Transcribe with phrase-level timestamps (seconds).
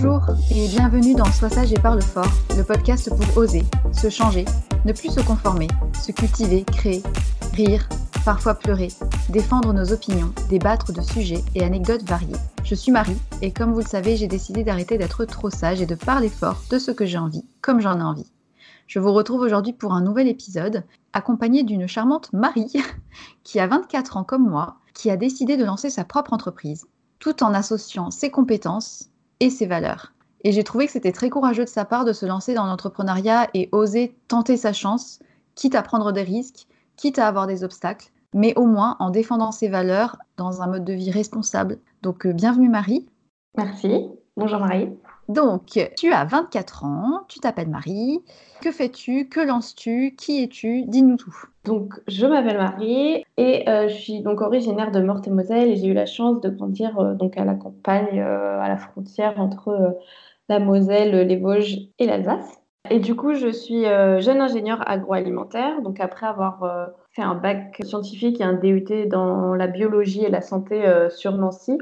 [0.00, 0.22] Bonjour
[0.52, 4.44] et bienvenue dans Sois sage et parle fort, le podcast pour oser, se changer,
[4.84, 7.02] ne plus se conformer, se cultiver, créer,
[7.52, 7.88] rire,
[8.24, 8.92] parfois pleurer,
[9.28, 12.36] défendre nos opinions, débattre de sujets et anecdotes variés.
[12.62, 15.86] Je suis Marie et comme vous le savez, j'ai décidé d'arrêter d'être trop sage et
[15.86, 18.30] de parler fort de ce que j'ai envie, comme j'en ai envie.
[18.86, 22.72] Je vous retrouve aujourd'hui pour un nouvel épisode, accompagné d'une charmante Marie,
[23.42, 26.86] qui a 24 ans comme moi, qui a décidé de lancer sa propre entreprise,
[27.18, 30.12] tout en associant ses compétences et ses valeurs.
[30.44, 33.48] Et j'ai trouvé que c'était très courageux de sa part de se lancer dans l'entrepreneuriat
[33.54, 35.18] et oser tenter sa chance,
[35.54, 36.66] quitte à prendre des risques,
[36.96, 40.84] quitte à avoir des obstacles, mais au moins en défendant ses valeurs dans un mode
[40.84, 41.78] de vie responsable.
[42.02, 43.06] Donc euh, bienvenue Marie.
[43.56, 44.08] Merci.
[44.36, 44.90] Bonjour Marie.
[45.28, 48.20] Donc, tu as 24 ans, tu t'appelles Marie.
[48.62, 49.28] Que fais-tu?
[49.28, 50.14] Que lances-tu?
[50.16, 50.84] Qui es-tu?
[50.86, 51.36] Dis-nous tout.
[51.64, 55.92] Donc, je m'appelle Marie et euh, je suis donc originaire de Meurthe-et-Moselle et j'ai eu
[55.92, 59.98] la chance de grandir euh, donc à la campagne, euh, à la frontière entre
[60.48, 62.62] la Moselle, les Vosges et l'Alsace.
[62.88, 65.82] Et du coup, je suis jeune ingénieure agroalimentaire.
[65.82, 70.40] Donc, après avoir fait un bac scientifique et un DUT dans la biologie et la
[70.40, 71.76] santé sur Nancy,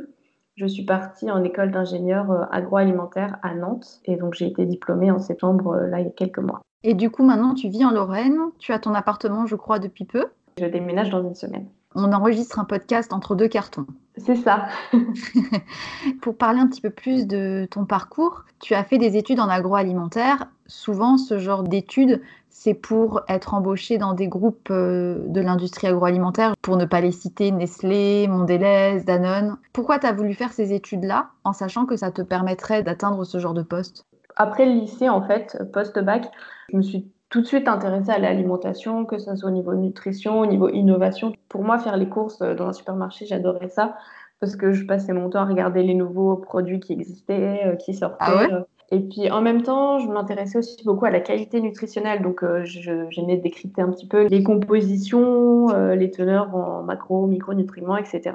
[0.56, 5.11] je suis partie en école d'ingénieur euh, agroalimentaire à Nantes et donc j'ai été diplômée
[5.11, 6.62] en septembre, euh, là, il y a quelques mois.
[6.82, 10.05] Et du coup, maintenant, tu vis en Lorraine, tu as ton appartement, je crois, depuis
[10.05, 10.26] peu.
[10.58, 11.67] Je déménage dans une semaine.
[11.94, 13.87] On enregistre un podcast entre deux cartons.
[14.17, 14.69] C'est ça.
[16.23, 19.49] Pour parler un petit peu plus de ton parcours, tu as fait des études en
[19.49, 20.47] agroalimentaire.
[20.67, 22.23] Souvent, ce genre d'études,
[22.67, 27.13] c'est pour être embauché dans des groupes euh, de l'industrie agroalimentaire, pour ne pas les
[27.13, 29.57] citer, Nestlé, Mondelez, Danone.
[29.73, 33.39] Pourquoi tu as voulu faire ces études-là en sachant que ça te permettrait d'atteindre ce
[33.39, 34.05] genre de poste?
[34.35, 36.29] Après le lycée, en fait, post-bac,
[36.73, 40.41] je me suis tout de suite intéressée à l'alimentation, que ce soit au niveau nutrition,
[40.41, 41.35] au niveau innovation.
[41.49, 43.97] Pour moi, faire les courses dans un supermarché, j'adorais ça
[44.41, 47.95] parce que je passais mon temps à regarder les nouveaux produits qui existaient, euh, qui
[47.95, 48.17] sortaient.
[48.19, 48.53] Ah ouais?
[48.53, 48.62] euh.
[48.93, 52.23] Et puis en même temps, je m'intéressais aussi beaucoup à la qualité nutritionnelle.
[52.23, 57.97] Donc euh, j'aimais décrypter un petit peu les compositions, euh, les teneurs en macro, micronutriments,
[57.97, 58.33] etc.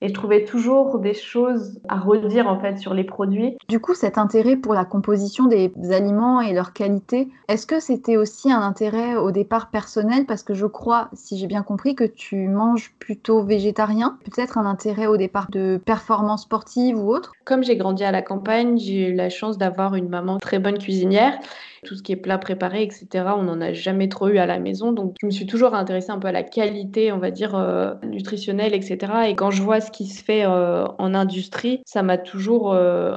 [0.00, 3.56] Et je trouvais toujours des choses à redire en fait sur les produits.
[3.68, 8.16] Du coup, cet intérêt pour la composition des aliments et leur qualité, est-ce que c'était
[8.16, 10.24] aussi un intérêt au départ personnel?
[10.26, 14.18] Parce que je crois, si j'ai bien compris, que tu manges plutôt végétarien.
[14.24, 17.32] Peut-être un intérêt au départ de performance sportive ou autre?
[17.44, 20.78] Comme j'ai grandi à la campagne, j'ai eu la chance d'avoir une maman très bonne
[20.78, 21.38] cuisinière.
[21.84, 23.06] Tout ce qui est plat préparé, etc.,
[23.36, 24.90] on n'en a jamais trop eu à la maison.
[24.90, 27.94] Donc, je me suis toujours intéressée un peu à la qualité, on va dire, euh,
[28.04, 28.98] nutritionnelle, etc.
[29.28, 33.16] Et quand je vois ce qui se fait euh, en industrie, ça m'a toujours euh.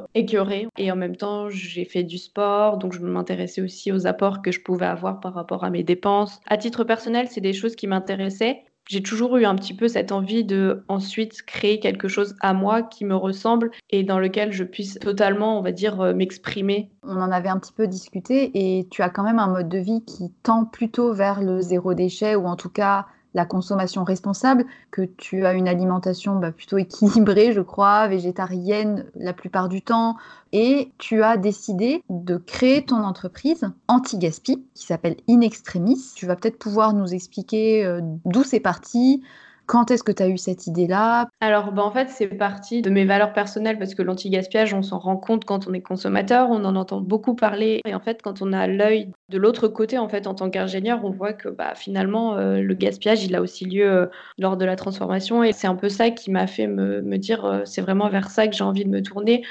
[0.77, 4.51] Et en même temps, j'ai fait du sport, donc je m'intéressais aussi aux apports que
[4.51, 6.39] je pouvais avoir par rapport à mes dépenses.
[6.47, 8.63] À titre personnel, c'est des choses qui m'intéressaient.
[8.91, 12.83] J'ai toujours eu un petit peu cette envie de ensuite créer quelque chose à moi
[12.83, 16.91] qui me ressemble et dans lequel je puisse totalement, on va dire, euh, m'exprimer.
[17.01, 19.77] On en avait un petit peu discuté et tu as quand même un mode de
[19.77, 24.65] vie qui tend plutôt vers le zéro déchet ou en tout cas la consommation responsable,
[24.91, 30.17] que tu as une alimentation bah, plutôt équilibrée, je crois, végétarienne la plupart du temps,
[30.51, 36.11] et tu as décidé de créer ton entreprise anti-gaspi qui s'appelle In Extremis.
[36.15, 39.23] Tu vas peut-être pouvoir nous expliquer euh, d'où c'est parti,
[39.71, 41.29] quand est-ce que tu as eu cette idée-là?
[41.39, 44.99] Alors, ben, en fait, c'est parti de mes valeurs personnelles parce que l'anti-gaspillage, on s'en
[44.99, 47.79] rend compte quand on est consommateur, on en entend beaucoup parler.
[47.85, 51.05] Et en fait, quand on a l'œil de l'autre côté, en fait, en tant qu'ingénieur,
[51.05, 54.05] on voit que bah, finalement, euh, le gaspillage, il a aussi lieu euh,
[54.37, 55.41] lors de la transformation.
[55.41, 58.29] Et c'est un peu ça qui m'a fait me, me dire, euh, c'est vraiment vers
[58.29, 59.41] ça que j'ai envie de me tourner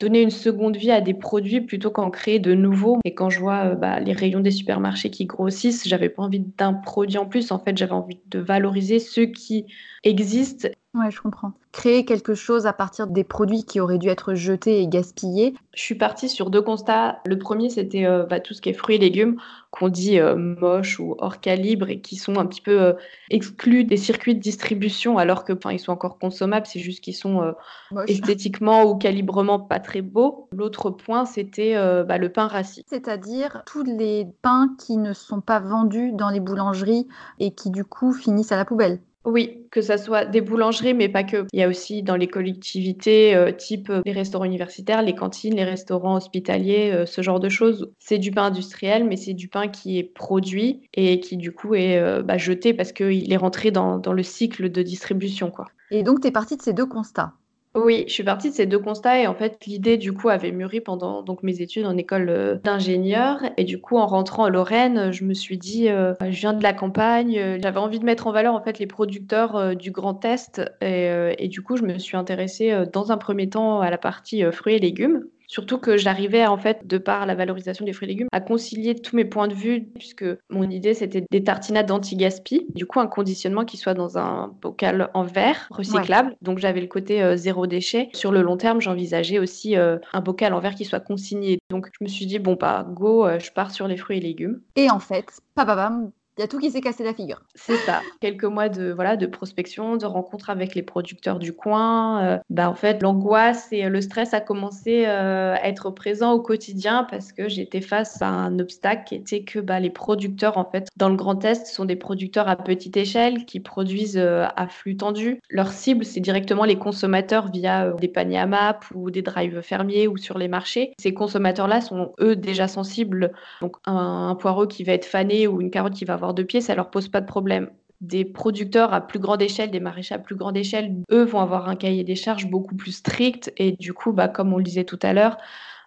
[0.00, 2.98] donner une seconde vie à des produits plutôt qu'en créer de nouveaux.
[3.04, 6.40] Et quand je vois euh, bah, les rayons des supermarchés qui grossissent, j'avais pas envie
[6.40, 7.52] d'un produit en plus.
[7.52, 9.66] En fait, j'avais envie de valoriser ceux qui
[10.02, 10.68] existent.
[10.92, 11.52] Ouais, je comprends.
[11.70, 15.54] Créer quelque chose à partir des produits qui auraient dû être jetés et gaspillés.
[15.72, 17.20] Je suis partie sur deux constats.
[17.24, 19.36] Le premier, c'était euh, bah, tout ce qui est fruits et légumes,
[19.70, 22.92] qu'on dit euh, moches ou hors calibre et qui sont un petit peu euh,
[23.30, 27.54] exclus des circuits de distribution alors que ils sont encore consommables, c'est juste qu'ils sont
[28.08, 30.48] esthétiquement ou calibrement pas très beaux.
[30.50, 32.82] L'autre point, c'était bah, le pain rassis.
[32.88, 37.06] C'est-à-dire tous les pains qui ne sont pas vendus dans les boulangeries
[37.38, 38.98] et qui du coup finissent à la poubelle.
[39.26, 41.44] Oui, que ça soit des boulangeries, mais pas que.
[41.52, 45.54] Il y a aussi dans les collectivités, euh, type euh, les restaurants universitaires, les cantines,
[45.54, 47.92] les restaurants hospitaliers, euh, ce genre de choses.
[47.98, 51.74] C'est du pain industriel, mais c'est du pain qui est produit et qui du coup
[51.74, 55.66] est bah, jeté parce qu'il est rentré dans, dans le cycle de distribution, quoi.
[55.90, 57.34] Et donc tu es partie de ces deux constats.
[57.76, 60.50] Oui, je suis partie de ces deux constats et en fait l'idée du coup avait
[60.50, 64.48] mûri pendant donc mes études en école euh, d'ingénieur et du coup en rentrant en
[64.48, 68.04] Lorraine, je me suis dit euh, je viens de la campagne, euh, j'avais envie de
[68.04, 71.76] mettre en valeur en fait les producteurs euh, du Grand Est et, euh, du coup
[71.76, 74.80] je me suis intéressée euh, dans un premier temps à la partie euh, fruits et
[74.80, 75.24] légumes.
[75.50, 78.94] Surtout que j'arrivais en fait, de par la valorisation des fruits et légumes, à concilier
[78.94, 83.08] tous mes points de vue, puisque mon idée c'était des tartinades d'anti-gaspi, du coup un
[83.08, 86.36] conditionnement qui soit dans un bocal en verre recyclable.
[86.40, 88.10] Donc j'avais le côté euh, zéro déchet.
[88.12, 91.58] Sur le long terme, j'envisageais aussi euh, un bocal en verre qui soit consigné.
[91.68, 94.20] Donc je me suis dit bon bah go, euh, je pars sur les fruits et
[94.20, 94.60] légumes.
[94.76, 97.42] Et en fait, papabam, y a tout qui s'est cassé la figure.
[97.54, 98.00] C'est ça.
[98.20, 102.24] Quelques mois de voilà de prospection, de rencontres avec les producteurs du coin.
[102.24, 106.40] Euh, bah en fait, l'angoisse et le stress a commencé euh, à être présent au
[106.40, 110.64] quotidien parce que j'étais face à un obstacle qui était que bah, les producteurs en
[110.64, 114.66] fait dans le Grand Est sont des producteurs à petite échelle qui produisent euh, à
[114.66, 115.40] flux tendu.
[115.50, 120.08] Leur cible c'est directement les consommateurs via des paniers à map ou des drives fermiers
[120.08, 120.92] ou sur les marchés.
[120.98, 123.32] Ces consommateurs-là sont eux déjà sensibles.
[123.60, 126.44] Donc un, un poireau qui va être fané ou une carotte qui va avoir deux
[126.44, 127.70] pieds, ça leur pose pas de problème
[128.00, 131.68] des producteurs à plus grande échelle, des maraîchers à plus grande échelle, eux vont avoir
[131.68, 134.84] un cahier des charges beaucoup plus strict et du coup, bah, comme on le disait
[134.84, 135.36] tout à l'heure,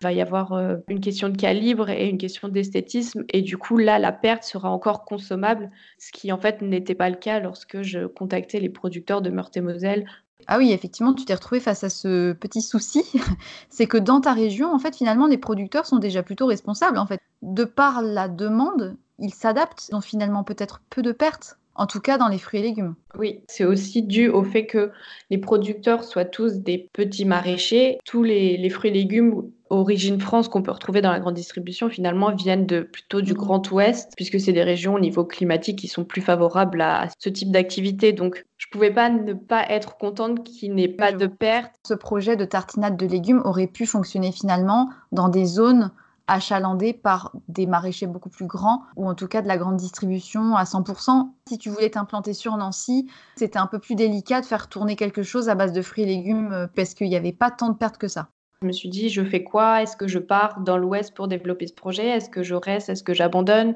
[0.02, 3.58] il va y avoir euh, une question de calibre et une question d'esthétisme et du
[3.58, 7.40] coup là la perte sera encore consommable, ce qui en fait n'était pas le cas
[7.40, 10.06] lorsque je contactais les producteurs de Meurthe-et-Moselle.
[10.48, 13.04] Ah oui, effectivement, tu t'es retrouvé face à ce petit souci,
[13.70, 16.98] c'est que dans ta région, en fait, finalement, les producteurs sont déjà plutôt responsables.
[16.98, 21.58] En fait, de par la demande, ils s'adaptent, ils ont finalement peut-être peu de pertes.
[21.76, 22.94] En tout cas, dans les fruits et légumes.
[23.18, 24.92] Oui, c'est aussi dû au fait que
[25.32, 27.98] les producteurs soient tous des petits maraîchers.
[28.06, 31.90] Tous les, les fruits et légumes origine France qu'on peut retrouver dans la grande distribution
[31.90, 33.38] finalement viennent de plutôt du mmh.
[33.38, 37.30] Grand Ouest puisque c'est des régions au niveau climatique qui sont plus favorables à ce
[37.30, 38.14] type d'activité.
[38.14, 41.74] Donc je pouvais pas ne pas être contente qu'il n'ait pas de perte.
[41.88, 45.92] Ce projet de tartinade de légumes aurait pu fonctionner finalement dans des zones
[46.28, 50.56] achalandées par des maraîchers beaucoup plus grands, ou en tout cas de la grande distribution
[50.56, 51.32] à 100%.
[51.48, 55.24] Si tu voulais t'implanter sur Nancy, c'était un peu plus délicat de faire tourner quelque
[55.24, 57.78] chose à base de fruits et légumes euh, parce qu'il n'y avait pas tant de
[57.78, 58.30] pertes que ça.
[58.62, 59.82] Je me suis dit, je fais quoi?
[59.82, 62.08] Est-ce que je pars dans l'Ouest pour développer ce projet?
[62.08, 62.88] Est-ce que je reste?
[62.88, 63.76] Est-ce que j'abandonne?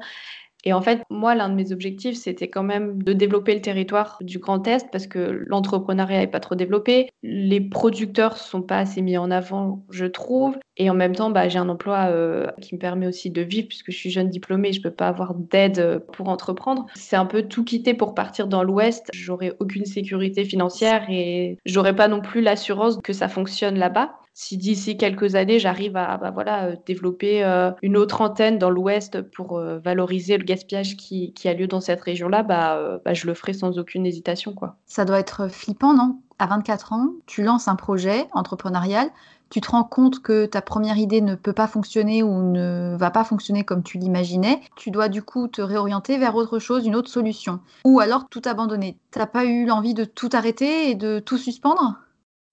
[0.68, 4.18] Et en fait, moi, l'un de mes objectifs, c'était quand même de développer le territoire
[4.20, 7.08] du Grand Est parce que l'entrepreneuriat n'est pas trop développé.
[7.22, 10.58] Les producteurs ne sont pas assez mis en avant, je trouve.
[10.76, 13.68] Et en même temps, bah, j'ai un emploi euh, qui me permet aussi de vivre
[13.68, 16.84] puisque je suis jeune diplômée, je ne peux pas avoir d'aide pour entreprendre.
[16.94, 19.08] C'est un peu tout quitter pour partir dans l'Ouest.
[19.14, 24.56] J'aurais aucune sécurité financière et j'aurais pas non plus l'assurance que ça fonctionne là-bas si
[24.56, 29.20] d'ici quelques années, j'arrive à bah, voilà, euh, développer euh, une autre antenne dans l'Ouest
[29.20, 33.34] pour euh, valoriser le gaspillage qui, a lieu dans cette région-là, bah, bah, je le
[33.34, 34.52] ferai sans aucune hésitation.
[34.52, 34.76] Quoi.
[34.86, 36.20] Ça doit être flippant, non?
[36.38, 39.10] À 24 ans, tu lances un projet entrepreneurial,
[39.50, 43.10] tu te rends compte que ta première idée ne peut pas fonctionner ou ne va
[43.10, 46.94] pas fonctionner comme tu l'imaginais, tu dois du coup te réorienter vers autre chose, une
[46.94, 47.58] autre solution.
[47.84, 48.98] Ou alors tout abandonner.
[49.10, 51.96] T'as pas eu l'envie de tout arrêter et de tout suspendre?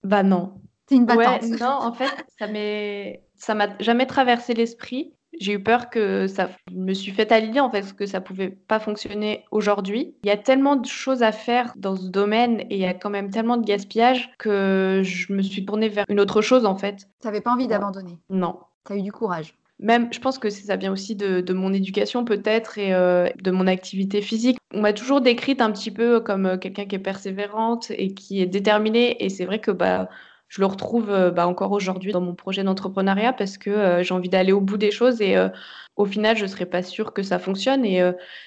[0.02, 0.52] Bah non,
[0.88, 1.42] c'est une battante.
[1.60, 5.12] non, en fait, ça m'est, ça m'a jamais traversé l'esprit.
[5.38, 8.48] J'ai eu peur que ça je me suis fait à en fait que ça pouvait
[8.48, 10.14] pas fonctionner aujourd'hui.
[10.24, 12.94] Il y a tellement de choses à faire dans ce domaine et il y a
[12.94, 16.76] quand même tellement de gaspillage que je me suis tournée vers une autre chose en
[16.76, 17.08] fait.
[17.20, 18.18] Tu n'avais pas envie d'abandonner?
[18.30, 18.58] Non.
[18.86, 19.54] Tu as eu du courage?
[19.78, 23.66] Même, je pense que ça vient aussi de, mon éducation peut-être et euh, de mon
[23.66, 24.56] activité physique.
[24.72, 28.40] On m'a toujours décrite un petit peu comme euh, quelqu'un qui est persévérante et qui
[28.40, 29.22] est déterminée.
[29.22, 30.08] Et c'est vrai que bah,
[30.48, 34.14] je le retrouve euh, bah, encore aujourd'hui dans mon projet d'entrepreneuriat parce que euh, j'ai
[34.14, 35.48] envie d'aller au bout des choses et euh,
[35.96, 38.02] au final, je ne serais pas sûre que ça fonctionne et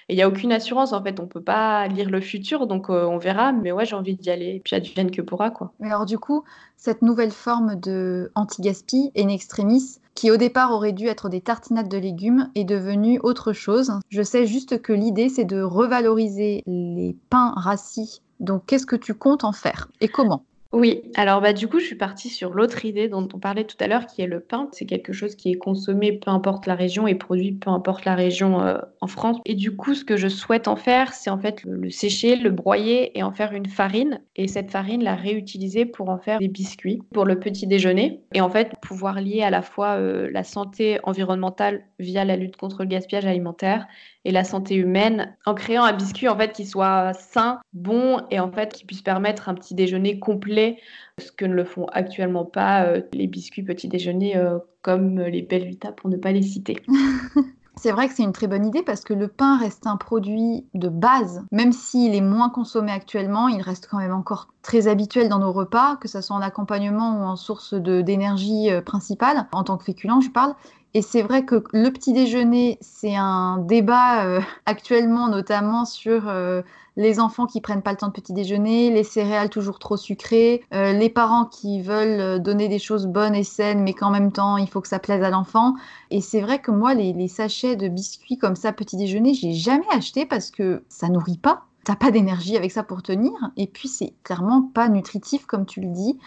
[0.08, 0.94] il n'y a aucune assurance.
[0.94, 3.54] En fait, on ne peut pas lire le futur, donc on verra.
[3.54, 5.50] Mais ouais, j'ai envie d'y aller et puis advienne que pourra.
[5.50, 5.74] Quoi.
[5.80, 6.44] Mais alors, du coup,
[6.78, 11.90] cette nouvelle forme de anti-gaspi, in extremis, qui au départ aurait dû être des tartinades
[11.90, 13.94] de légumes, est devenue autre chose.
[14.10, 18.22] Je sais juste que l'idée, c'est de revaloriser les pains rassis.
[18.40, 20.44] Donc, qu'est-ce que tu comptes en faire et comment?
[20.72, 23.76] Oui, alors bah, du coup, je suis partie sur l'autre idée dont on parlait tout
[23.80, 24.70] à l'heure, qui est le pain.
[24.72, 28.14] C'est quelque chose qui est consommé peu importe la région et produit peu importe la
[28.14, 29.38] région euh, en France.
[29.46, 32.52] Et du coup, ce que je souhaite en faire, c'est en fait le, sécher, le
[32.52, 34.22] broyer et en faire une farine.
[34.36, 38.22] Et cette farine, la réutiliser pour en faire des biscuits pour le petit déjeuner.
[38.36, 42.58] Et en fait, pouvoir lier à la fois euh, la santé environnementale via la lutte
[42.58, 43.88] contre le gaspillage alimentaire
[44.26, 48.40] et la santé humaine en créant un biscuit en fait qui soit sain, bon et
[48.40, 50.78] en fait qui puisse permettre un petit déjeuner complet,
[51.18, 55.42] ce que ne le font actuellement pas euh, les biscuits petit déjeuner euh, comme les
[55.42, 56.78] Belvita pour ne pas les citer.
[57.82, 60.66] C'est vrai que c'est une très bonne idée parce que le pain reste un produit
[60.74, 61.46] de base.
[61.54, 65.54] Même s'il est moins consommé actuellement, il reste quand même encore très habituel dans nos
[65.54, 69.86] repas, que ce soit en accompagnement ou en source d'énergie euh, principale, en tant que
[69.86, 70.56] féculent, je parle.
[70.96, 76.64] Et c'est vrai que le petit déjeuner, c'est un débat euh, actuellement, notamment sur euh,
[76.98, 80.64] les enfants qui prennent pas le temps de petit déjeuner, les céréales toujours trop sucrées,
[80.74, 84.58] euh, les parents qui veulent donner des choses bonnes et saines, mais qu'en même temps,
[84.58, 85.76] il faut que ça plaise à l'enfant.
[86.10, 89.54] Et c'est vrai que moi, les, les, sachets de biscuits comme ça, petit déjeuner, j'ai
[89.54, 91.66] jamais acheté parce que ça nourrit pas.
[91.86, 93.32] T'as pas d'énergie avec ça pour tenir.
[93.58, 96.20] Et puis, c'est clairement pas nutritif, comme tu le dis.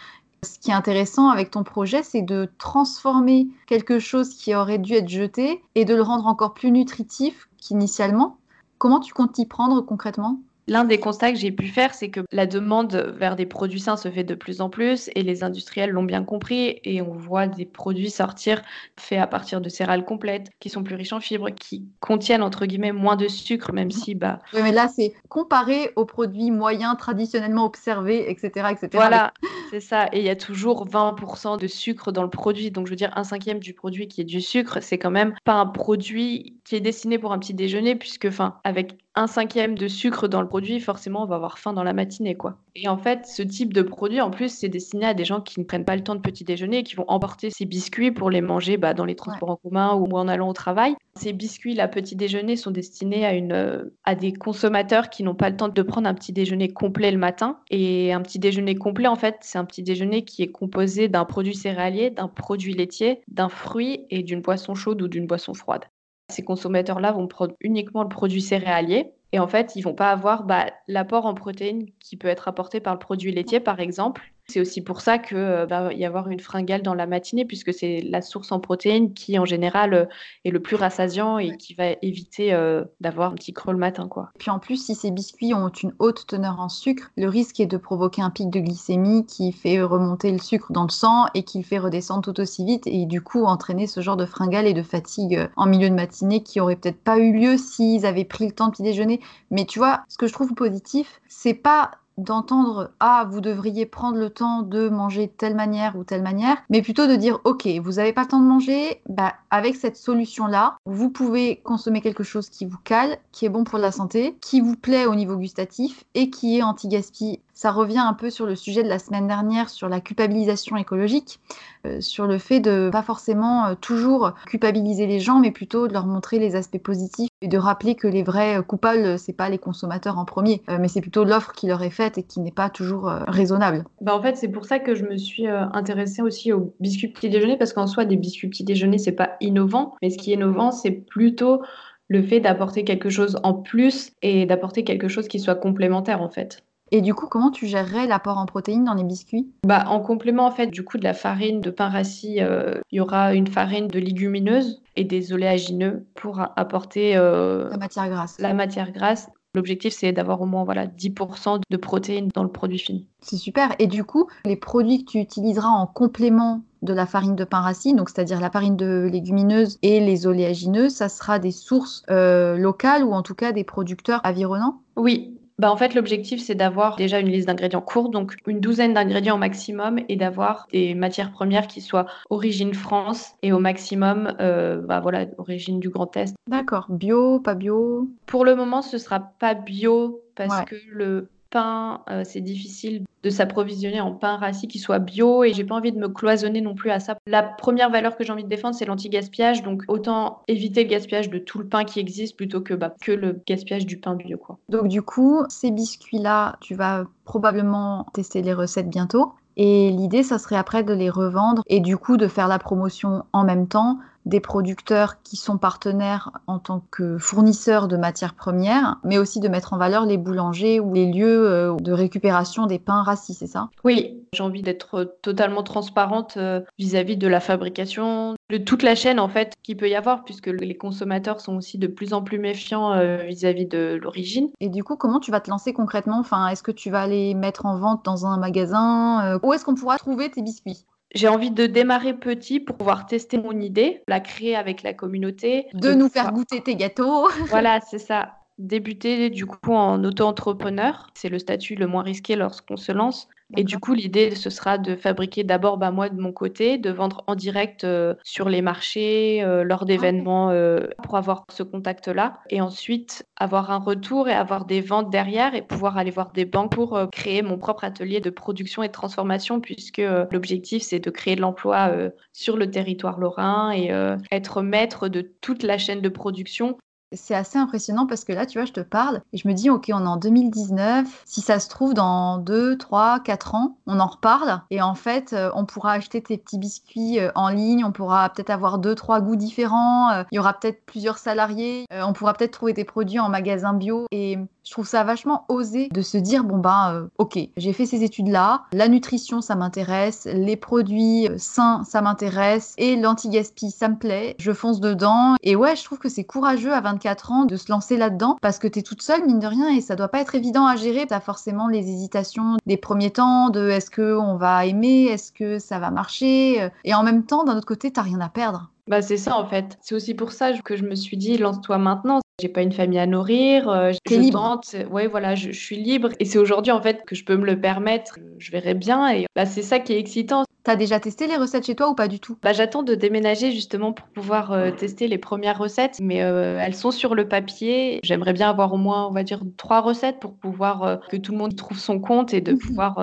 [0.44, 4.94] Ce qui est intéressant avec ton projet, c'est de transformer quelque chose qui aurait dû
[4.94, 8.38] être jeté et de le rendre encore plus nutritif qu'initialement.
[8.78, 10.40] Comment tu comptes t'y prendre concrètement?
[10.68, 13.96] L'un des constats que j'ai pu faire, c'est que la demande vers des produits sains
[13.96, 17.48] se fait de plus en plus et les industriels l'ont bien compris et on voit
[17.48, 18.62] des produits sortir
[18.96, 22.66] faits à partir de céréales complètes, qui sont plus riches en fibres, qui contiennent entre
[22.66, 24.38] guillemets moins de sucre, même si bah.
[24.54, 28.88] Oui, mais là c'est comparé aux produits moyens traditionnellement observés, etc., etc.
[28.92, 29.32] Voilà,
[29.70, 30.06] c'est ça.
[30.12, 33.12] Et il y a toujours 20% de sucre dans le produit, donc je veux dire
[33.16, 36.76] un cinquième du produit qui est du sucre, c'est quand même pas un produit qui
[36.76, 40.48] est destiné pour un petit déjeuner, puisque enfin avec un cinquième de sucre dans le
[40.48, 42.56] produit, forcément, on va avoir faim dans la matinée, quoi.
[42.74, 45.60] Et en fait, ce type de produit, en plus, c'est destiné à des gens qui
[45.60, 48.30] ne prennent pas le temps de petit déjeuner et qui vont emporter ces biscuits pour
[48.30, 50.94] les manger bah, dans les transports en commun ou en allant au travail.
[51.14, 55.34] Ces biscuits, la petit déjeuner, sont destinés à, une, euh, à des consommateurs qui n'ont
[55.34, 57.58] pas le temps de prendre un petit déjeuner complet le matin.
[57.70, 61.26] Et un petit déjeuner complet, en fait, c'est un petit déjeuner qui est composé d'un
[61.26, 65.84] produit céréalier, d'un produit laitier, d'un fruit et d'une boisson chaude ou d'une boisson froide.
[66.28, 70.44] Ces consommateurs-là vont prendre uniquement le produit céréalier et en fait, ils vont pas avoir
[70.44, 74.31] bah, l'apport en protéines qui peut être apporté par le produit laitier, par exemple.
[74.48, 77.72] C'est aussi pour ça qu'il euh, va y avoir une fringale dans la matinée, puisque
[77.72, 80.04] c'est la source en protéines qui, en général, euh,
[80.44, 84.08] est le plus rassasiant et qui va éviter euh, d'avoir un petit creux le matin.
[84.08, 84.30] Quoi.
[84.38, 87.66] Puis en plus, si ces biscuits ont une haute teneur en sucre, le risque est
[87.66, 91.44] de provoquer un pic de glycémie qui fait remonter le sucre dans le sang et
[91.44, 94.66] qui le fait redescendre tout aussi vite et du coup entraîner ce genre de fringale
[94.66, 98.24] et de fatigue en milieu de matinée qui aurait peut-être pas eu lieu s'ils avaient
[98.24, 99.20] pris le temps de petit déjeuner.
[99.50, 101.92] Mais tu vois, ce que je trouve positif, c'est pas
[102.22, 106.56] d'entendre ah vous devriez prendre le temps de manger de telle manière ou telle manière,
[106.70, 109.96] mais plutôt de dire ok vous n'avez pas le temps de manger, bah avec cette
[109.96, 113.92] solution là vous pouvez consommer quelque chose qui vous cale, qui est bon pour la
[113.92, 118.30] santé, qui vous plaît au niveau gustatif et qui est anti-gaspi ça revient un peu
[118.30, 121.40] sur le sujet de la semaine dernière, sur la culpabilisation écologique,
[121.86, 125.92] euh, sur le fait de pas forcément euh, toujours culpabiliser les gens, mais plutôt de
[125.92, 129.58] leur montrer les aspects positifs et de rappeler que les vrais coupables, c'est pas les
[129.58, 132.52] consommateurs en premier, euh, mais c'est plutôt l'offre qui leur est faite et qui n'est
[132.52, 133.84] pas toujours raisonnable.
[134.00, 137.30] Bah en fait, c'est pour ça que je me suis intéressée aussi aux biscuits petit
[137.30, 140.34] déjeuner, parce qu'en soi, des biscuits petit déjeuner, c'est pas innovant, mais ce qui est
[140.34, 141.62] innovant, c'est plutôt
[142.08, 146.28] le fait d'apporter quelque chose en plus et d'apporter quelque chose qui soit complémentaire en
[146.28, 146.62] fait.
[146.94, 149.50] Et du coup, comment tu gérerais l'apport en protéines dans les biscuits?
[149.66, 152.98] Bah, En complément, en fait, du coup, de la farine de pain rassis, euh, il
[152.98, 158.36] y aura une farine de légumineuse et des oléagineux pour apporter euh, la matière grasse.
[158.38, 159.30] La matière grasse.
[159.54, 163.08] L'objectif, c'est d'avoir au moins voilà, 10% de protéines dans le produit fini.
[163.20, 163.74] C'est super.
[163.78, 167.60] Et du coup, les produits que tu utiliseras en complément de la farine de pain
[167.60, 172.56] rassis, donc c'est-à-dire la farine de légumineuse et les oléagineux, ça sera des sources euh,
[172.56, 176.96] locales ou en tout cas des producteurs environnants Oui, bah, en fait, l'objectif, c'est d'avoir
[176.96, 181.30] déjà une liste d'ingrédients courte, donc une douzaine d'ingrédients au maximum, et d'avoir des matières
[181.30, 186.34] premières qui soient origine France et au maximum, euh, bah, voilà, origine du Grand Est.
[186.48, 186.86] D'accord.
[186.88, 188.08] Bio, pas bio?
[188.26, 194.00] Pour le moment, ce sera pas bio parce que le euh, c'est difficile de s'approvisionner
[194.00, 196.90] en pain rassis qui soit bio et j'ai pas envie de me cloisonner non plus
[196.90, 197.16] à ça.
[197.26, 201.30] La première valeur que j'ai envie de défendre, c'est l'anti-gaspillage, donc autant éviter le gaspillage
[201.30, 204.38] de tout le pain qui existe plutôt que, bah, que le gaspillage du pain bio.
[204.38, 204.58] Quoi.
[204.68, 209.32] Donc du coup, ces biscuits-là, tu vas probablement tester les recettes bientôt.
[209.56, 213.24] Et l'idée, ça serait après de les revendre et du coup de faire la promotion
[213.32, 218.98] en même temps des producteurs qui sont partenaires en tant que fournisseurs de matières premières,
[219.04, 222.78] mais aussi de mettre en valeur les boulangers ou les lieux euh, de récupération des
[222.78, 223.70] pains rassis, c'est ça?
[223.84, 229.18] Oui, j'ai envie d'être totalement transparente euh, vis-à-vis de la fabrication, de toute la chaîne
[229.18, 232.38] en fait qu'il peut y avoir, puisque les consommateurs sont aussi de plus en plus
[232.38, 234.48] méfiants euh, vis-à-vis de l'origine.
[234.60, 236.18] Et du coup, comment tu vas te lancer concrètement?
[236.18, 239.74] Enfin, est-ce que tu vas les mettre en vente dans un magasin Où est-ce qu'on
[239.74, 240.84] pourra trouver tes biscuits?
[241.14, 245.66] J'ai envie de démarrer petit pour pouvoir tester mon idée, la créer avec la communauté.
[245.74, 247.28] De, nous faire goûter tes gâteaux.
[247.48, 248.41] voilà, c'est ça.
[248.62, 253.28] Débuter du coup en auto-entrepreneur, c'est le statut le moins risqué lorsqu'on se lance.
[253.56, 256.88] Et du coup, l'idée, ce sera de fabriquer d'abord bah, moi de mon côté, de
[256.90, 262.38] vendre en direct euh, sur les marchés, euh, lors d'événements, euh, pour avoir ce contact-là.
[262.50, 266.44] Et ensuite, avoir un retour et avoir des ventes derrière et pouvoir aller voir des
[266.44, 271.10] banques pour créer mon propre atelier de production et de transformation, puisque l'objectif, c'est de
[271.10, 271.90] créer de l'emploi
[272.32, 273.90] sur le territoire lorrain et
[274.30, 276.78] être maître de toute la chaîne de production
[277.14, 279.70] c'est assez impressionnant parce que là, tu vois, je te parle et je me dis,
[279.70, 281.22] ok, on est en 2019.
[281.24, 284.60] Si ça se trouve, dans 2, 3, 4 ans, on en reparle.
[284.70, 287.84] Et en fait, euh, on pourra acheter tes petits biscuits euh, en ligne.
[287.84, 290.10] On pourra peut-être avoir 2, 3 goûts différents.
[290.10, 291.86] Euh, il y aura peut-être plusieurs salariés.
[291.90, 294.06] on pourra peut-être trouver des produits en magasin bio.
[294.10, 298.04] Et je trouve ça vachement osé de se dire bon ben ok j'ai fait ces
[298.04, 303.96] études là la nutrition ça m'intéresse les produits sains ça m'intéresse et l'anti-gaspi ça me
[303.96, 307.56] plaît je fonce dedans et ouais je trouve que c'est courageux à 24 ans de
[307.56, 310.20] se lancer là-dedans parce que t'es toute seule mine de rien et ça doit pas
[310.20, 314.36] être évident à gérer t'as forcément les hésitations des premiers temps de est-ce que on
[314.36, 318.02] va aimer est-ce que ça va marcher et en même temps d'un autre côté t'as
[318.02, 319.78] rien à perdre bah, c'est ça en fait.
[319.80, 322.20] C'est aussi pour ça que je me suis dit lance-toi maintenant.
[322.40, 323.68] J'ai pas une famille à nourrir.
[323.68, 324.60] Euh, T'es libre.
[324.90, 326.10] ouais, voilà, je, suis libre.
[326.18, 328.18] Et c'est aujourd'hui en fait que je peux me le permettre.
[328.38, 329.12] Je verrai bien.
[329.12, 330.44] Et bah, c'est ça qui est excitant.
[330.64, 332.36] T'as déjà testé les recettes chez toi ou pas du tout?
[332.40, 336.76] Bah, J'attends de déménager justement pour pouvoir euh, tester les premières recettes, mais euh, elles
[336.76, 337.98] sont sur le papier.
[338.04, 341.32] J'aimerais bien avoir au moins, on va dire, trois recettes pour pouvoir euh, que tout
[341.32, 342.96] le monde trouve son compte et de pouvoir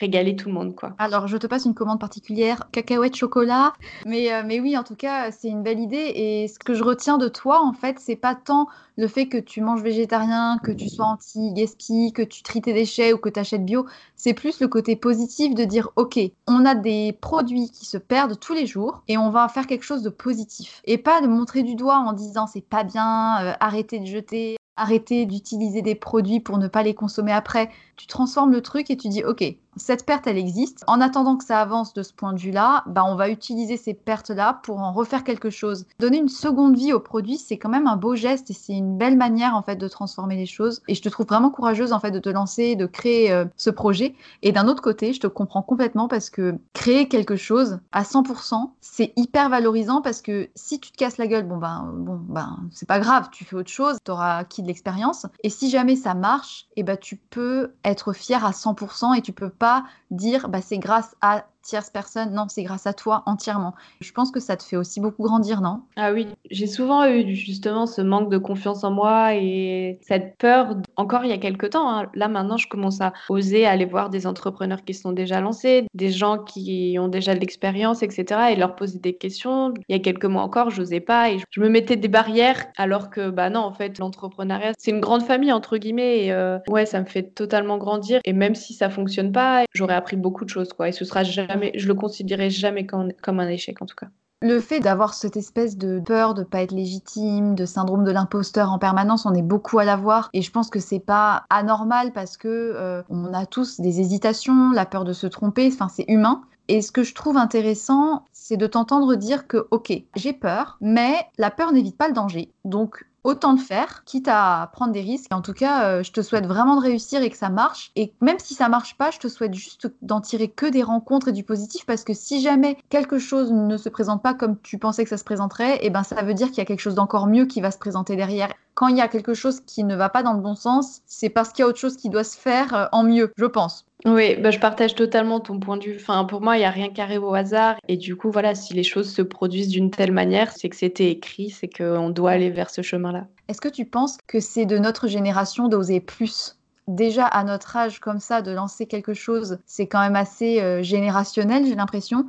[0.00, 0.74] régaler tout le monde.
[0.74, 0.94] Quoi.
[0.98, 3.74] Alors, je te passe une commande particulière, cacahuète chocolat.
[4.06, 6.12] Mais, mais oui, en tout cas, c'est une belle idée.
[6.16, 9.38] Et ce que je retiens de toi, en fait, c'est pas tant le fait que
[9.38, 13.40] tu manges végétarien, que tu sois anti-gaspi, que tu tries tes déchets ou que tu
[13.40, 17.86] achètes bio, c'est plus le côté positif de dire ok, on a des produits qui
[17.86, 20.80] se perdent tous les jours et on va faire quelque chose de positif.
[20.84, 24.56] Et pas de montrer du doigt en disant c'est pas bien, euh, arrêtez de jeter,
[24.76, 27.70] arrêtez d'utiliser des produits pour ne pas les consommer après.
[27.96, 29.44] Tu transformes le truc et tu dis ok,
[29.76, 30.84] cette perte, elle existe.
[30.86, 33.94] En attendant que ça avance de ce point de vue-là, bah, on va utiliser ces
[33.94, 35.86] pertes-là pour en refaire quelque chose.
[35.98, 38.96] Donner une seconde vie au produit, c'est quand même un beau geste et c'est une
[38.96, 40.82] belle manière en fait de transformer les choses.
[40.88, 43.70] Et je te trouve vraiment courageuse en fait de te lancer, de créer euh, ce
[43.70, 44.14] projet.
[44.42, 48.70] Et d'un autre côté, je te comprends complètement parce que créer quelque chose à 100%,
[48.80, 52.58] c'est hyper valorisant parce que si tu te casses la gueule, bon ben, bon ben,
[52.70, 55.26] c'est pas grave, tu fais autre chose, tu auras acquis de l'expérience.
[55.42, 59.22] Et si jamais ça marche, et eh ben tu peux être fier à 100% et
[59.22, 59.63] tu peux pas
[60.10, 62.32] dire bah c'est grâce à tierce personne.
[62.32, 63.74] Non, c'est grâce à toi entièrement.
[64.00, 65.80] Je pense que ça te fait aussi beaucoup grandir, non?
[65.96, 70.76] Ah oui, j'ai souvent eu justement ce manque de confiance en moi et cette peur.
[70.96, 72.06] Encore il y a quelques temps, hein.
[72.14, 76.10] là maintenant, je commence à oser aller voir des entrepreneurs qui sont déjà lancés, des
[76.10, 78.52] gens qui ont déjà de l'expérience, etc.
[78.52, 79.72] et leur poser des questions.
[79.88, 82.66] Il y a quelques mois encore, je n'osais pas et je me mettais des barrières
[82.76, 86.26] alors que bah non, en fait, l'entrepreneuriat, c'est une grande famille entre guillemets.
[86.26, 89.94] Et, euh, ouais, ça me fait totalement grandir et même si ça fonctionne pas, j'aurais
[89.94, 90.88] appris beaucoup de choses quoi.
[90.88, 94.08] Et ce sera jamais je le considérais jamais comme, un échec en tout cas.
[94.42, 98.70] Le fait d'avoir cette espèce de peur de pas être légitime, de syndrome de l'imposteur
[98.70, 102.36] en permanence, on est beaucoup à l'avoir et je pense que c'est pas anormal parce
[102.36, 106.42] que euh, on a tous des hésitations, la peur de se tromper, c'est humain.
[106.68, 111.14] Et ce que je trouve intéressant, c'est de t'entendre dire que ok, j'ai peur, mais
[111.38, 112.52] la peur n'évite pas le danger.
[112.64, 115.32] Donc autant le faire, quitte à prendre des risques.
[115.32, 117.90] en tout cas, euh, je te souhaite vraiment de réussir et que ça marche.
[117.96, 121.28] Et même si ça marche pas, je te souhaite juste d'en tirer que des rencontres
[121.28, 124.78] et du positif parce que si jamais quelque chose ne se présente pas comme tu
[124.78, 126.80] pensais que ça se présenterait, et eh ben ça veut dire qu'il y a quelque
[126.80, 128.52] chose d'encore mieux qui va se présenter derrière.
[128.74, 131.30] Quand il y a quelque chose qui ne va pas dans le bon sens, c'est
[131.30, 133.86] parce qu'il y a autre chose qui doit se faire euh, en mieux, je pense.
[134.06, 135.96] Oui, bah, je partage totalement ton point de vue.
[135.96, 137.76] Enfin, pour moi, il n'y a rien qui arrive au hasard.
[137.88, 141.10] Et du coup, voilà, si les choses se produisent d'une telle manière, c'est que c'était
[141.10, 143.26] écrit, c'est qu'on doit aller vers ce chemin-là.
[143.48, 146.58] Est-ce que tu penses que c'est de notre génération d'oser plus?
[146.86, 150.82] Déjà à notre âge comme ça, de lancer quelque chose, c'est quand même assez euh,
[150.82, 152.26] générationnel, j'ai l'impression.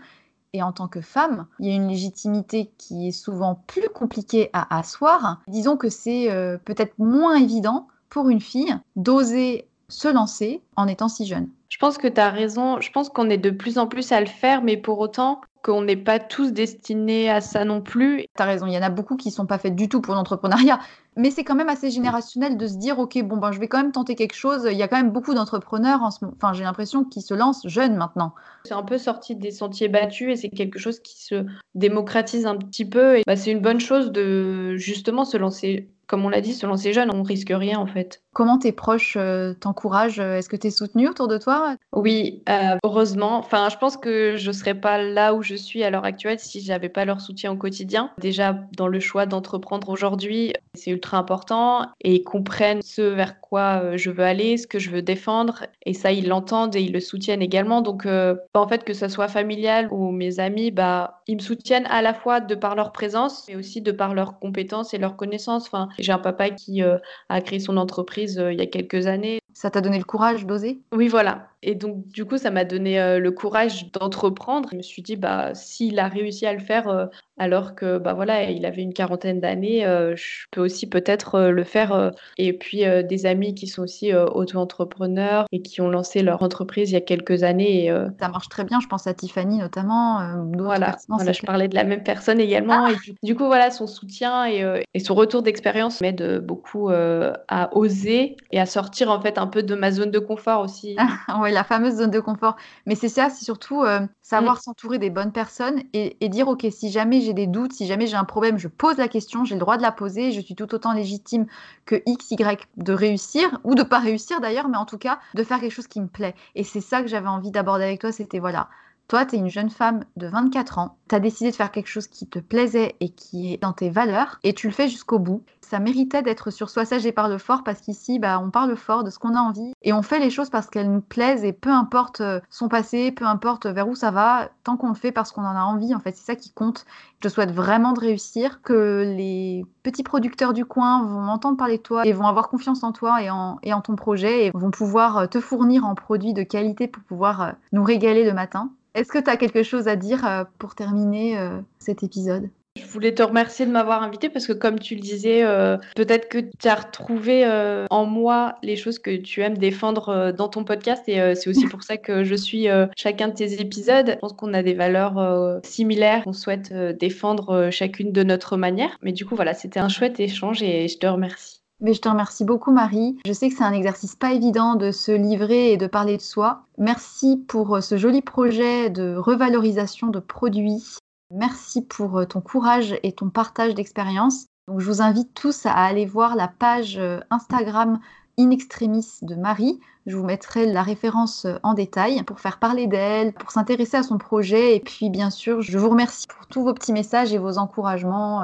[0.54, 4.50] Et en tant que femme, il y a une légitimité qui est souvent plus compliquée
[4.54, 5.42] à asseoir.
[5.50, 11.08] Disons que c'est euh, peut-être moins évident pour une fille d'oser se lancer en étant
[11.08, 11.50] si jeune.
[11.70, 12.80] Je pense que tu as raison.
[12.80, 15.82] Je pense qu'on est de plus en plus à le faire, mais pour autant qu'on
[15.82, 18.22] n'est pas tous destinés à ça non plus.
[18.36, 20.14] Tu as raison, il y en a beaucoup qui sont pas faites du tout pour
[20.14, 20.80] l'entrepreneuriat,
[21.18, 23.80] mais c'est quand même assez générationnel de se dire OK, bon ben je vais quand
[23.80, 24.68] même tenter quelque chose.
[24.72, 27.34] Il y a quand même beaucoup d'entrepreneurs en ce moment, enfin j'ai l'impression qu'ils se
[27.34, 28.36] lancent jeunes maintenant.
[28.66, 32.58] C'est un peu sorti des sentiers battus et c'est quelque chose qui se démocratise un
[32.58, 36.42] petit peu et bah, c'est une bonne chose de justement se lancer comme on l'a
[36.42, 38.22] dit, se lancer jeune, on risque rien en fait.
[38.34, 41.76] Comment tes proches euh, t'encouragent Est-ce que tu es soutenu autour de toi?
[41.94, 43.38] Oui, euh, heureusement.
[43.38, 46.40] Enfin, je pense que je ne serais pas là où je suis à l'heure actuelle
[46.40, 48.12] si j'avais pas leur soutien au quotidien.
[48.20, 53.82] Déjà, dans le choix d'entreprendre aujourd'hui, c'est ultra important et ils comprennent ce vers quoi
[53.82, 55.66] euh, je veux aller, ce que je veux défendre.
[55.86, 57.82] Et ça, ils l'entendent et ils le soutiennent également.
[57.82, 61.86] Donc, bah, en fait, que ce soit familial ou mes amis, bah, ils me soutiennent
[61.88, 65.16] à la fois de par leur présence, mais aussi de par leurs compétences et leurs
[65.16, 65.68] connaissances.
[65.68, 69.40] Enfin, j'ai un papa qui a créé son entreprise euh, il y a quelques années.
[69.54, 70.82] Ça t'a donné le courage d'oser?
[70.92, 71.48] Oui, voilà.
[71.68, 74.70] Et donc, du coup, ça m'a donné euh, le courage d'entreprendre.
[74.72, 78.14] Je me suis dit, bah, s'il a réussi à le faire euh, alors que, bah
[78.14, 79.82] voilà, il avait une quarantaine d'années,
[80.16, 82.14] je peux aussi peut-être le faire.
[82.38, 86.94] et puis, des amis qui sont aussi auto-entrepreneurs et qui ont lancé leur entreprise il
[86.94, 87.94] y a quelques années.
[88.22, 88.80] Ça marche très bien.
[88.80, 90.46] Je pense à Tiffany notamment.
[90.54, 92.88] voilà, voilà je parlais de la même personne également.
[92.88, 98.38] Et du, coup, voilà, son soutien et, et son retour d'expérience m'aide beaucoup à oser
[98.54, 100.96] et à sortir en fait un peu de ma zone de confort aussi.
[101.56, 102.56] la fameuse zone de confort.
[102.86, 104.60] Mais c'est ça, c'est surtout euh, savoir mm.
[104.60, 108.16] s'entourer des bonnes personnes et, dire, OK, si jamais j'ai des doutes, si jamais j'ai
[108.18, 110.74] un problème, je pose la question, j'ai le droit de la poser, je suis tout
[110.76, 111.48] autant légitime
[111.86, 115.44] que X, Y de réussir, ou de pas réussir d'ailleurs, mais en tout cas, de
[115.44, 116.36] faire quelque chose qui me plaît.
[116.54, 118.70] Et c'est ça que j'avais envie d'aborder avec toi, c'était voilà,
[119.08, 121.88] toi, tu es une jeune femme de 24 ans, tu as décidé de faire quelque
[121.88, 125.20] chose qui te plaisait et qui est dans tes valeurs, et tu le fais jusqu'au
[125.20, 125.44] bout.
[125.62, 129.04] Ça méritait d'être sur Sois sage et parle fort, parce qu'ici, bah, on parle fort
[129.04, 131.54] de ce qu'on a envie, et on fait les choses parce qu'elles nous plaisent, et
[131.54, 135.12] peu importe euh, son passé, peu importe vers où ça va, tant qu'on le fait
[135.12, 136.86] parce qu'on en a envie, en fait, c'est ça qui compte.
[137.22, 141.78] Je te souhaite vraiment de réussir, que les petits producteurs du coin vont entendre parler
[141.78, 144.52] de toi et vont avoir confiance en toi et en, et en ton projet, et
[144.52, 148.34] vont pouvoir euh, te fournir en produits de qualité pour pouvoir euh, nous régaler le
[148.34, 148.72] matin.
[148.96, 152.50] Est-ce que tu as quelque chose à dire euh, pour terminer euh, cet épisode?
[152.80, 156.30] Je voulais te remercier de m'avoir invité parce que comme tu le disais, euh, peut-être
[156.30, 157.46] que tu as retrouvé
[157.90, 161.84] en moi les choses que tu aimes défendre dans ton podcast et c'est aussi pour
[161.84, 164.10] ça que je suis chacun de tes épisodes.
[164.10, 168.98] Je pense qu'on a des valeurs similaires qu'on souhaite défendre chacune de notre manière.
[169.02, 171.65] Mais du coup, voilà, c'était un chouette échange et je te remercie.
[171.82, 173.18] Mais je te remercie beaucoup Marie.
[173.26, 176.22] Je sais que c'est un exercice pas évident de se livrer et de parler de
[176.22, 176.64] soi.
[176.78, 180.98] Merci pour ce joli projet de revalorisation de produits.
[181.32, 184.46] Merci pour ton courage et ton partage d'expérience.
[184.68, 188.00] Donc je vous invite tous à aller voir la page Instagram
[188.40, 189.80] In Extremis de Marie.
[190.06, 194.18] Je vous mettrai la référence en détail pour faire parler d'elle, pour s'intéresser à son
[194.18, 194.76] projet.
[194.76, 198.44] Et puis, bien sûr, je vous remercie pour tous vos petits messages et vos encouragements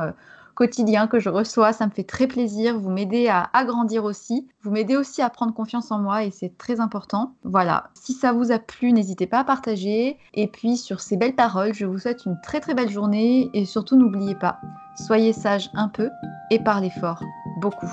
[0.56, 1.74] quotidiens que je reçois.
[1.74, 2.78] Ça me fait très plaisir.
[2.78, 4.48] Vous m'aidez à agrandir aussi.
[4.62, 7.34] Vous m'aidez aussi à prendre confiance en moi et c'est très important.
[7.44, 7.90] Voilà.
[7.94, 10.18] Si ça vous a plu, n'hésitez pas à partager.
[10.34, 13.50] Et puis, sur ces belles paroles, je vous souhaite une très très belle journée.
[13.54, 14.60] Et surtout, n'oubliez pas,
[14.96, 16.10] soyez sage un peu
[16.50, 17.24] et parlez fort
[17.62, 17.92] beaucoup.